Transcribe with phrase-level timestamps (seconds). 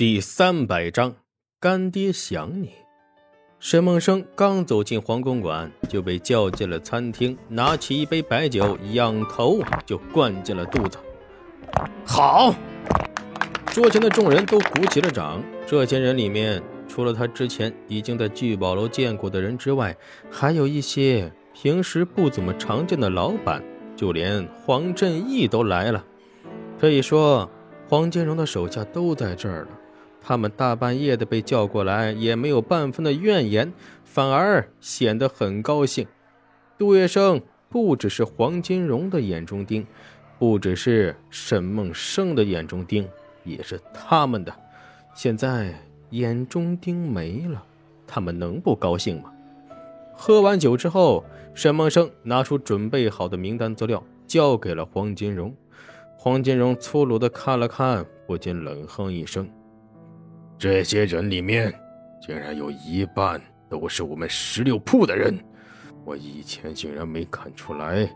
[0.00, 1.14] 第三百章，
[1.60, 2.70] 干爹想你。
[3.58, 10.96] 沈梦生刚走进黄公馆，就被叫进了餐厅，拿起一杯白酒，仰头就灌进了肚子。
[12.06, 12.54] 好！
[13.66, 15.42] 桌前的众人都鼓起了掌。
[15.66, 19.94] 这些人里面，除了他之前已经在聚宝楼见过的人之外，
[20.30, 23.62] 还有一些平时不怎么常见的老板，
[23.94, 26.02] 就连黄振义都来了。
[26.78, 27.50] 可以说，
[27.86, 29.68] 黄金荣的手下都在这儿了。
[30.20, 33.72] 他们大半夜的被叫过来，也没有半分的怨言，
[34.04, 36.06] 反而显得很高兴。
[36.78, 39.86] 杜月笙不只是黄金荣的眼中钉，
[40.38, 43.08] 不只是沈梦生的眼中钉，
[43.44, 44.54] 也是他们的。
[45.14, 45.74] 现在
[46.10, 47.62] 眼中钉没了，
[48.06, 49.32] 他们能不高兴吗？
[50.12, 51.24] 喝完酒之后，
[51.54, 55.54] 沈梦生拿出准备好的名单资料，交给了黄金荣。
[56.16, 59.48] 黄金荣粗鲁的看了看，不禁冷哼一声。
[60.60, 61.72] 这些人里面，
[62.20, 65.34] 竟然有一半都是我们十六铺的人，
[66.04, 68.06] 我以前竟然没看出来，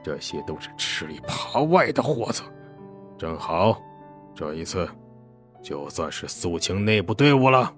[0.00, 2.44] 这些都是吃里扒外的货子。
[3.18, 3.82] 正好，
[4.32, 4.88] 这一次，
[5.60, 7.74] 就算是肃清内部队伍了。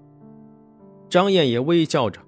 [1.09, 2.21] 张燕也微笑着，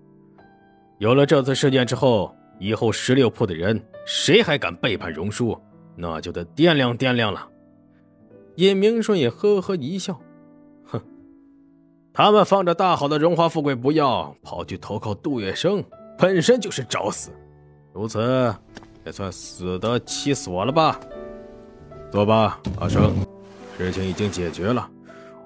[0.97, 5.55] 有了这次事件之后，以后十六铺的人谁还敢背叛荣叔，
[5.95, 7.47] 那就得掂量掂量了。
[8.55, 10.19] 尹明顺也呵呵一笑。
[12.15, 15.83] 他们放着大好的荣华富贵不要，跑去投靠杜月笙，
[16.15, 17.31] 本身就是找死。
[17.91, 18.53] 如此，
[19.03, 20.99] 也算死得其所了吧？
[22.11, 23.11] 坐吧，阿生，
[23.79, 24.87] 事情已经解决了，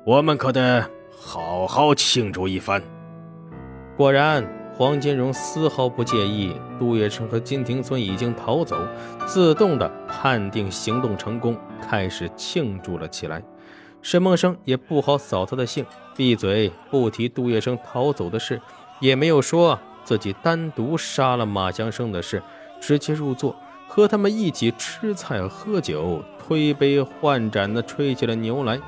[0.06, 0.86] 我们可得
[1.18, 2.84] 好好庆祝一番。
[3.96, 4.46] 果然，
[4.76, 8.78] 黄金荣丝毫不介意杜月笙和金庭孙已经逃走，
[9.26, 13.42] 自动的判定行动成功，开始庆祝了起来。
[14.02, 18.62] 沈梦生也不好扫他的兴，闭嘴不提杜月笙逃走的事，
[19.02, 22.42] 也没有说自己单独杀了马江生的事，
[22.80, 23.56] 直接入座，
[23.88, 28.80] 和他们一起吃菜喝酒，推杯换盏的吹起了牛来。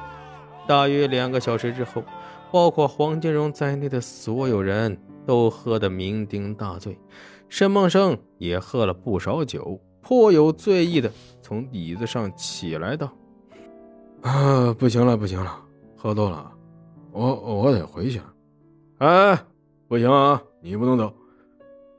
[0.67, 2.03] 大约两个小时之后，
[2.51, 6.97] 包括黄金荣在内的所有人都喝得酩酊大醉，
[7.50, 13.12] 沈梦生也喝了不少酒，颇有醉意的从椅子上起来道。
[14.22, 15.59] 啊，不行了，不行了，
[15.96, 16.52] 喝多了，
[17.12, 18.34] 我我得回去了。
[19.00, 19.40] 哎，
[19.88, 21.13] 不行啊，你不能走。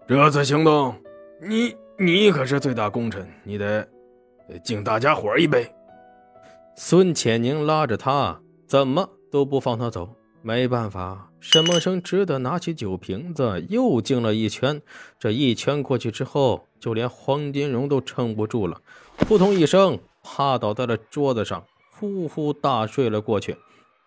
[0.06, 0.94] 这次行动，
[1.40, 3.88] 你你可是最大功臣，你得
[4.48, 5.66] 得敬大家伙一杯。
[6.76, 10.10] 孙浅宁拉着他，怎么都不放他走。
[10.42, 14.80] 没办法，沈梦生只得拿起酒瓶子又敬了一圈。
[15.18, 18.80] 这一圈过去之后，就连黄金荣都撑不住了，
[19.18, 21.62] 扑通一声趴倒在了桌子上。
[22.00, 23.58] 呼呼大睡了过去，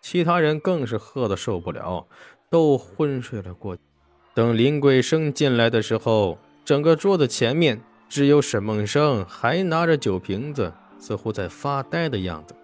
[0.02, 2.08] 其他人更是喝得受不了，
[2.50, 3.82] 都昏睡了过去。
[4.34, 12.56] 等林桂生进来的时候，整个桌子前面只有沈梦生还拿着酒瓶子，似乎在发呆的样子。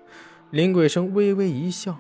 [0.51, 1.97] 林桂生微微一笑：“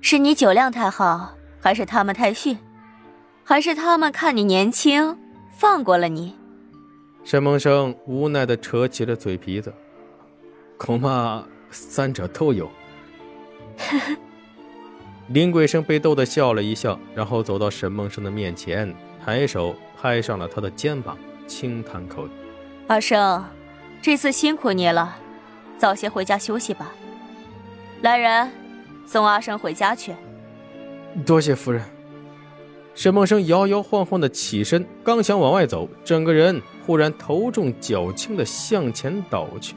[0.00, 2.56] 是你酒量太好，还是他们太逊，
[3.42, 5.18] 还是他们看你年轻，
[5.50, 6.36] 放过了你？”
[7.24, 9.74] 沈梦生无奈地扯起了嘴皮子，
[10.78, 11.44] 恐怕。
[11.72, 12.70] 三者都有。
[15.28, 18.94] 林桂生被逗得笑了一笑，然后走到沈梦生的面前，
[19.24, 21.16] 抬手拍上了他的肩膀，
[21.46, 22.34] 轻叹口气
[22.88, 23.42] ：“阿生，
[24.02, 25.16] 这次辛苦你了，
[25.78, 26.92] 早些回家休息吧。
[28.02, 28.50] 来人，
[29.06, 30.12] 送阿生回家去。”
[31.24, 31.82] 多谢夫人。
[32.94, 39.74] 沈梦生摇摇晃晃的起身，刚想往外走，整个人忽然头重脚轻的向前倒去。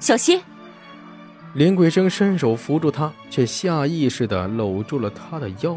[0.00, 0.40] 小心！
[1.54, 5.76] 林桂生伸手扶住他，却下意识地搂住了他的腰。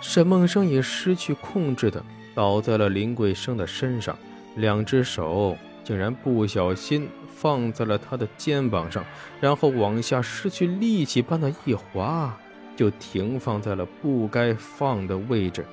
[0.00, 2.00] 沈梦生也失去控制的
[2.36, 4.16] 倒在了林桂生的身上，
[4.56, 9.04] 两只手竟然不小心放在了他的肩膀上，
[9.40, 12.38] 然后往下失去力气般的一滑，
[12.76, 15.66] 就停放在了不该放的位置，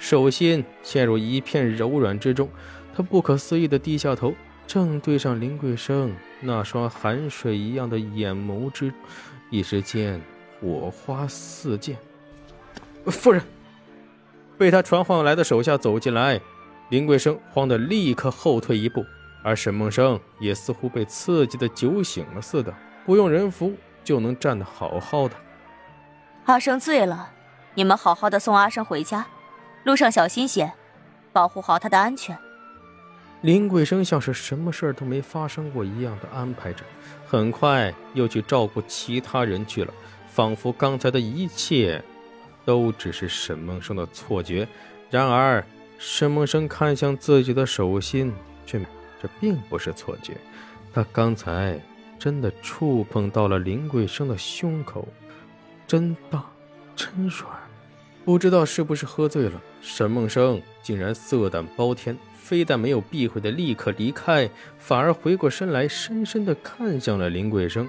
[0.00, 2.48] 手心陷入一片柔软之中。
[2.92, 4.34] 他不可思议的低下头。
[4.66, 8.92] 正对上林桂生那双寒水一样的眼眸之，
[9.50, 10.20] 一时间
[10.60, 11.96] 火花四溅。
[13.06, 13.42] 夫人，
[14.56, 16.40] 被他传唤来的手下走进来，
[16.90, 19.04] 林桂生慌得立刻后退一步，
[19.42, 22.74] 而沈梦生也似乎被刺激的酒醒了似的，
[23.04, 23.74] 不用人扶
[24.04, 25.34] 就能站得好好的。
[26.44, 27.30] 阿生醉了，
[27.74, 29.26] 你们好好的送阿生回家，
[29.84, 30.72] 路上小心些，
[31.32, 32.38] 保护好他的安全。
[33.42, 36.84] 林桂生像是什么事儿都没发生过一样的安排着，
[37.26, 39.94] 很快又去照顾其他人去了，
[40.28, 42.02] 仿佛刚才的一切
[42.64, 44.66] 都只是沈梦生的错觉。
[45.08, 45.64] 然而，
[45.98, 48.32] 沈梦生看向自己的手心，
[48.66, 48.80] 却
[49.22, 50.36] 这并不是错觉，
[50.92, 51.80] 他刚才
[52.18, 55.06] 真的触碰到了林桂生的胸口，
[55.86, 56.44] 真大，
[56.96, 57.46] 真软。
[58.24, 62.16] 不知道是不是喝醉了，沈梦生竟然色胆包天。
[62.48, 64.48] 非但没有避讳的立刻离开，
[64.78, 67.86] 反而回过身来，深深的看向了林桂生。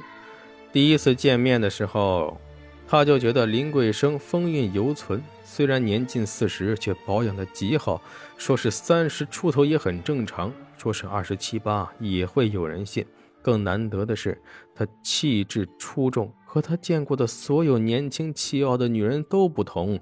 [0.73, 2.37] 第一次见面的时候，
[2.85, 8.01] 他就觉得林桂生风韵犹存，虽然年近四十，却保养的极好。
[8.37, 13.05] 说是三十出头也很正常，说是二十七八也会有人信。
[13.41, 14.37] 更难得的是，
[14.75, 19.97] 他气质出众，和他见过的所有年轻气傲的女人都不同，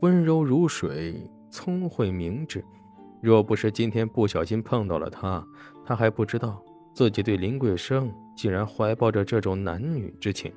[0.00, 1.14] 温柔如水，
[1.52, 2.64] 聪慧明智。
[3.20, 5.46] 若不是今天不小心碰到了他，
[5.84, 6.62] 他还不知道
[6.94, 10.50] 自己对林桂生竟然怀抱着这种男女之情。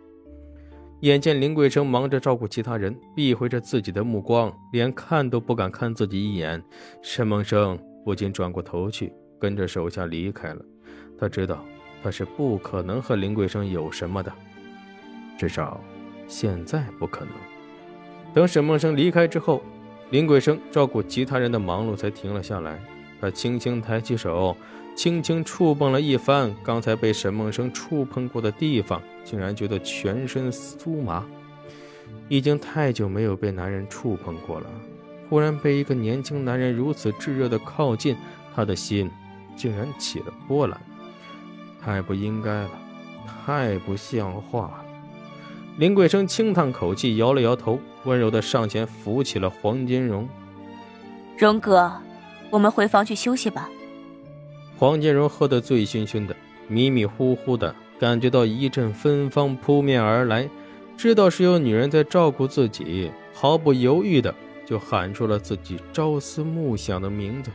[1.02, 6.64] 眼见林桂生忙着照顾其他人，避讳着自己的目光，连看都不敢看自己一眼。
[7.02, 10.64] 沈梦生不禁转过头去，跟着手下离开了。
[11.20, 11.66] 他知道
[12.02, 14.32] 他是不可能和林桂生有什么的，
[15.38, 15.82] 至少
[16.26, 17.34] 现在不可能。
[18.34, 19.62] 等沈梦生离开之后。
[20.14, 22.80] 林桂生照顾其他人的忙碌才停了下来，
[23.20, 24.56] 他轻轻抬起手，
[24.96, 31.26] 轻轻触碰了一番刚才被沈梦生触碰过的地方，竟然觉得全身酥麻。
[32.30, 34.68] 已经太久没有被男人触碰过了，
[35.32, 38.16] 忽然被一个年轻男人如此炙热的靠近，
[38.54, 39.10] 他的心
[39.56, 40.80] 竟然起了波澜。
[41.82, 42.70] 太不应该了，
[43.48, 44.83] 太不像话了。
[45.78, 47.80] 林桂生轻叹口气，摇了摇头。
[48.06, 50.28] 温柔的上前扶起了黄金荣，
[51.38, 51.90] 荣哥，
[52.50, 53.70] 我们回房去休息吧。
[54.78, 56.36] 黄金荣喝得醉醺醺的，
[56.68, 60.50] 迷迷糊糊的，感觉到一阵芬芳扑面而来，
[60.98, 64.36] 知道是有女人在照顾自己，毫不犹豫的
[64.66, 67.50] 就喊出了自己朝思暮想的名字：“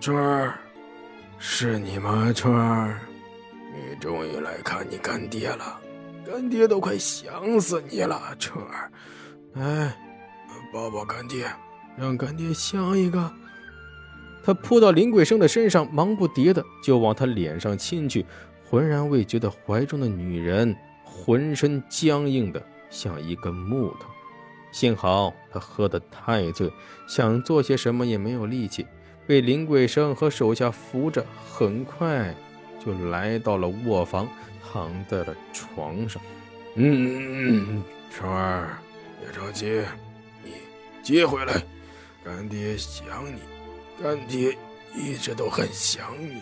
[0.00, 0.54] 春儿，
[1.38, 2.32] 是你吗？
[2.34, 2.98] 春儿，
[3.74, 5.78] 你终于来看你干爹了，
[6.26, 8.90] 干爹都快想死你了，春儿。”
[9.54, 9.96] 哎，
[10.72, 11.46] 抱抱干爹，
[11.96, 13.32] 让干爹想一个。
[14.44, 18.26] 他扑到林桂生的身上，忙不迭的就往他脸上亲去。
[18.68, 24.08] 浑然未觉的怀中的女人浑身僵硬的像一根木头。
[24.72, 26.70] 幸好他喝得太醉，
[27.06, 28.84] 想做些什么也没有力气，
[29.26, 32.34] 被林桂生和手下扶着，很快
[32.86, 34.28] 就来到了卧房，
[34.62, 36.22] 躺在了床上。
[36.76, 38.78] 嗯，春儿。
[39.20, 39.82] 别着急，
[40.44, 40.52] 你
[41.02, 41.60] 接回来。
[42.24, 43.40] 干爹想你，
[44.00, 44.56] 干爹
[44.94, 46.40] 一直都很想你。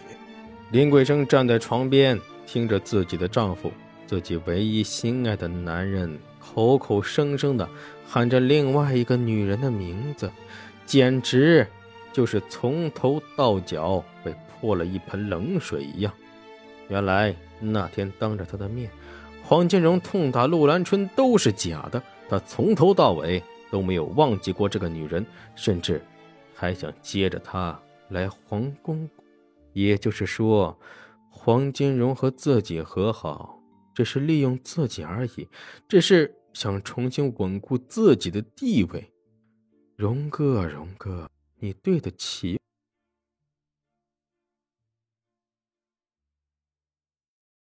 [0.70, 3.72] 林桂生站在床边，听着自己的丈夫，
[4.06, 7.66] 自己唯一心爱的男人，口口声声的
[8.06, 10.30] 喊着另外一个女人的名字，
[10.84, 11.66] 简直
[12.12, 16.12] 就是从头到脚被泼了一盆冷水一样。
[16.88, 18.90] 原来那天当着他的面，
[19.42, 22.02] 黄金荣痛打陆兰春都是假的。
[22.28, 26.00] 他从头到尾都没有忘记过这个女人，甚至
[26.54, 27.78] 还想接着她
[28.08, 29.08] 来皇宫。
[29.72, 30.78] 也就是说，
[31.28, 33.58] 黄金荣和自己和好，
[33.94, 35.48] 只是利用自己而已，
[35.88, 39.10] 只是想重新稳固自己的地位。
[39.96, 42.58] 荣哥，荣哥，你对得起。